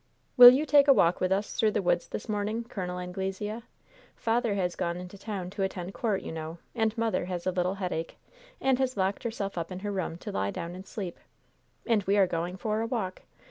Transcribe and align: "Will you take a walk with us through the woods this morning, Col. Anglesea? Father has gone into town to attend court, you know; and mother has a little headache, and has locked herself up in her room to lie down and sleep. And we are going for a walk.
"Will 0.35 0.49
you 0.49 0.65
take 0.65 0.87
a 0.87 0.93
walk 0.93 1.21
with 1.21 1.31
us 1.31 1.53
through 1.53 1.69
the 1.73 1.81
woods 1.83 2.07
this 2.07 2.27
morning, 2.27 2.63
Col. 2.63 2.97
Anglesea? 2.97 3.61
Father 4.15 4.55
has 4.55 4.75
gone 4.75 4.97
into 4.97 5.15
town 5.15 5.51
to 5.51 5.61
attend 5.61 5.93
court, 5.93 6.23
you 6.23 6.31
know; 6.31 6.57
and 6.73 6.97
mother 6.97 7.25
has 7.25 7.45
a 7.45 7.51
little 7.51 7.75
headache, 7.75 8.17
and 8.59 8.79
has 8.79 8.97
locked 8.97 9.21
herself 9.21 9.59
up 9.59 9.71
in 9.71 9.77
her 9.81 9.91
room 9.91 10.17
to 10.17 10.31
lie 10.31 10.49
down 10.49 10.73
and 10.73 10.87
sleep. 10.87 11.19
And 11.85 12.01
we 12.05 12.17
are 12.17 12.25
going 12.25 12.57
for 12.57 12.81
a 12.81 12.87
walk. 12.87 13.21